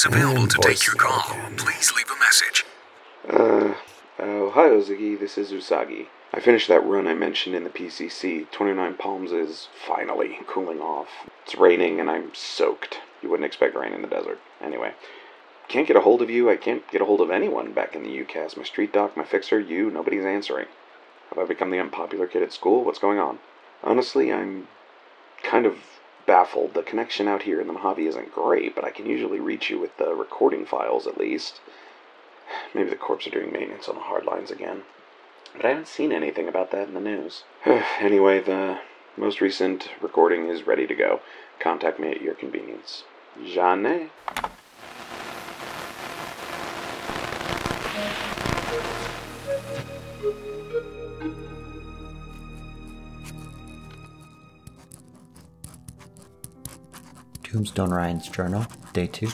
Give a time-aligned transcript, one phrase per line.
[0.00, 1.36] is available to take your call.
[1.58, 2.64] Please leave a message.
[3.28, 3.74] Uh,
[4.18, 5.18] Ohio, Ziggy.
[5.18, 6.06] This is Usagi.
[6.32, 8.50] I finished that run I mentioned in the PCC.
[8.50, 11.08] 29 Palms is finally cooling off.
[11.44, 13.00] It's raining and I'm soaked.
[13.20, 14.40] You wouldn't expect rain in the desert.
[14.62, 14.94] Anyway,
[15.68, 16.48] can't get a hold of you.
[16.48, 18.56] I can't get a hold of anyone back in the UCAS.
[18.56, 20.68] My street doc, my fixer, you, nobody's answering.
[21.28, 22.84] Have I become the unpopular kid at school?
[22.84, 23.38] What's going on?
[23.84, 24.68] Honestly, I'm
[25.42, 25.74] kind of
[26.26, 26.74] baffled.
[26.74, 29.78] The connection out here in the Mojave isn't great, but I can usually reach you
[29.78, 31.60] with the recording files at least.
[32.74, 34.82] Maybe the corps are doing maintenance on the hard lines again.
[35.56, 37.44] But I haven't seen anything about that in the news.
[38.00, 38.78] anyway, the
[39.16, 41.20] most recent recording is ready to go.
[41.58, 43.04] Contact me at your convenience.
[43.44, 44.10] Jeanne?
[57.50, 59.28] Tombstone Ryan's Journal, Day 2.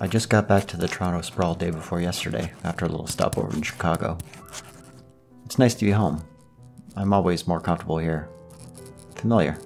[0.00, 3.54] I just got back to the Toronto Sprawl day before yesterday, after a little stopover
[3.54, 4.16] in Chicago.
[5.44, 6.24] It's nice to be home.
[6.96, 8.30] I'm always more comfortable here.
[9.16, 9.58] Familiar.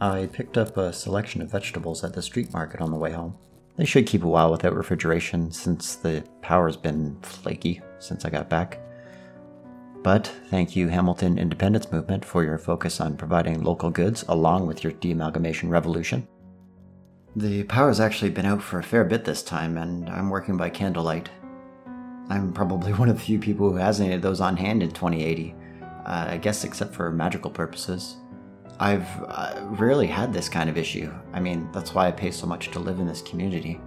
[0.00, 3.36] I picked up a selection of vegetables at the street market on the way home.
[3.76, 8.48] They should keep a while without refrigeration since the power's been flaky since I got
[8.48, 8.80] back.
[10.02, 14.82] But thank you, Hamilton Independence Movement, for your focus on providing local goods along with
[14.82, 16.26] your deamalgamation revolution.
[17.36, 20.70] The power's actually been out for a fair bit this time, and I'm working by
[20.70, 21.30] candlelight.
[22.28, 24.90] I'm probably one of the few people who has any of those on hand in
[24.90, 28.16] 2080, uh, I guess except for magical purposes.
[28.80, 31.12] I've uh, rarely had this kind of issue.
[31.32, 33.80] I mean, that's why I pay so much to live in this community.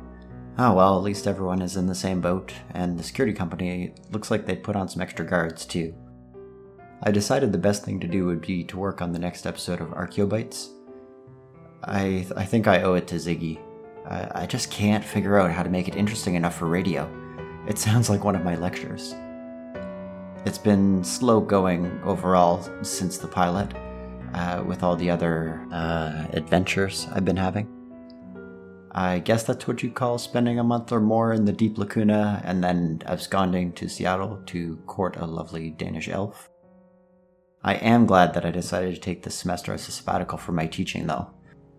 [0.58, 4.32] Oh well, at least everyone is in the same boat, and the security company looks
[4.32, 5.94] like they put on some extra guards too.
[7.08, 9.80] I decided the best thing to do would be to work on the next episode
[9.80, 10.70] of Archaeobites.
[11.84, 13.60] I, I think I owe it to Ziggy.
[14.10, 17.08] I, I just can't figure out how to make it interesting enough for radio.
[17.68, 19.14] It sounds like one of my lectures.
[20.48, 23.72] It's been slow going overall since the pilot,
[24.34, 27.68] uh, with all the other uh, adventures I've been having.
[28.92, 32.42] I guess that's what you call spending a month or more in the deep lacuna
[32.44, 36.50] and then absconding to Seattle to court a lovely Danish elf.
[37.66, 40.68] I am glad that I decided to take this semester as a sabbatical for my
[40.68, 41.32] teaching, though.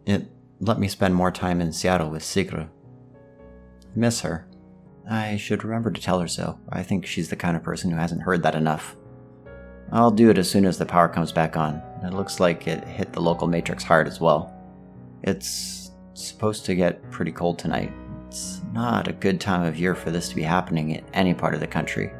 [0.04, 0.26] It
[0.58, 2.68] let me spend more time in Seattle with Sigrid.
[3.94, 4.48] Miss her.
[5.08, 6.58] I should remember to tell her so.
[6.70, 8.96] I think she's the kind of person who hasn't heard that enough.
[9.92, 11.80] I'll do it as soon as the power comes back on.
[12.02, 14.52] It looks like it hit the local matrix hard as well.
[15.22, 17.92] It's supposed to get pretty cold tonight.
[18.26, 21.54] It's not a good time of year for this to be happening in any part
[21.54, 22.10] of the country.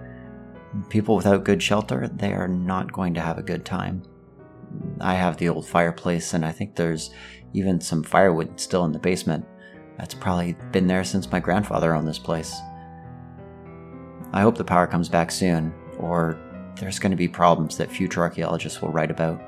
[0.88, 4.02] People without good shelter, they are not going to have a good time.
[5.00, 7.10] I have the old fireplace, and I think there's
[7.54, 9.44] even some firewood still in the basement.
[9.98, 12.54] That's probably been there since my grandfather owned this place.
[14.32, 16.38] I hope the power comes back soon, or
[16.78, 19.40] there's going to be problems that future archaeologists will write about.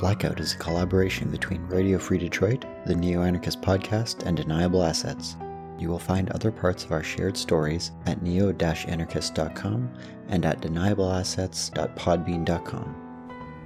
[0.00, 5.36] Blackout is a collaboration between Radio Free Detroit, the Neo Anarchist podcast, and Deniable Assets.
[5.78, 9.92] You will find other parts of our shared stories at neo anarchist.com
[10.28, 13.03] and at deniableassets.podbean.com.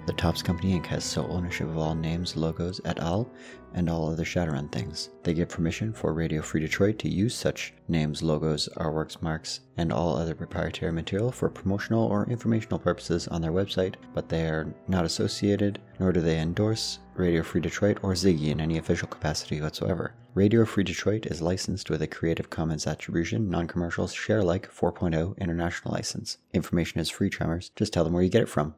[0.09, 0.87] The Topps Company Inc.
[0.87, 3.31] has sole ownership of all names, logos, et al.,
[3.75, 5.11] and all other Shadowrun things.
[5.23, 9.93] They give permission for Radio Free Detroit to use such names, logos, artworks, marks, and
[9.93, 14.75] all other proprietary material for promotional or informational purposes on their website, but they are
[14.89, 19.61] not associated, nor do they endorse Radio Free Detroit or Ziggy in any official capacity
[19.61, 20.15] whatsoever.
[20.33, 25.37] Radio Free Detroit is licensed with a Creative Commons Attribution, Non Commercial, Share Alike 4.0
[25.37, 26.39] International License.
[26.55, 27.73] Information is free, Tremors.
[27.77, 28.75] Just tell them where you get it from.